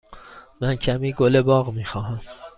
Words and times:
من 0.61 0.75
کمی 0.75 1.11
گل 1.13 1.41
باغ 1.41 1.73
می 1.73 1.85
خواهم. 1.85 2.19